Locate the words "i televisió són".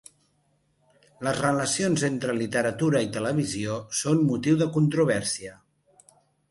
3.09-4.27